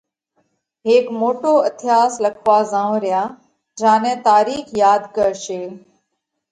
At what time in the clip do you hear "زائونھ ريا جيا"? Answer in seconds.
2.71-3.93